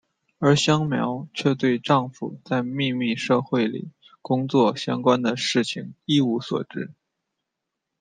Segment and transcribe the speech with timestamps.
[0.39, 3.91] 而香苗却对丈夫在秘密社会里
[4.23, 6.89] 工作相关的事情一无所知。